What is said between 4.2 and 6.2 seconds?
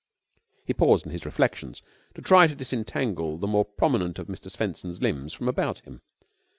Mr. Swenson's limbs from about him.